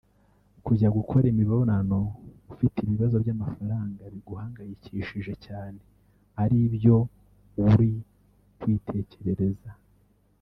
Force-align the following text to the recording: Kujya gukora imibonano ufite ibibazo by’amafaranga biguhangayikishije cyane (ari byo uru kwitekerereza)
Kujya 0.65 0.87
gukora 0.97 1.25
imibonano 1.33 1.97
ufite 2.51 2.77
ibibazo 2.81 3.15
by’amafaranga 3.23 4.01
biguhangayikishije 4.13 5.33
cyane 5.45 5.79
(ari 6.43 6.59
byo 6.75 6.97
uru 7.63 7.87
kwitekerereza) 8.59 9.71